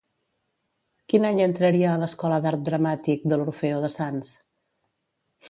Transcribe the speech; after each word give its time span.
Quin 1.13 1.27
any 1.29 1.41
entraria 1.45 1.91
a 1.91 1.99
l'Escola 2.05 2.39
d'Art 2.47 2.65
Dramàtic 2.71 3.29
de 3.35 3.41
l'Orfeó 3.43 3.85
de 3.87 3.93
Sants? 3.99 4.35